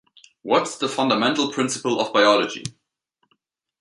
What's 0.41 0.79
the 0.79 0.89
fundamental 0.89 1.51
principle 1.53 1.99
of 2.01 2.11
biology? 2.11 2.63